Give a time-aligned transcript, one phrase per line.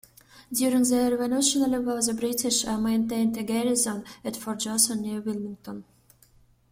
[0.51, 5.85] During the Revolutionary War, the British maintained a garrison at Fort Johnson near Wilmington.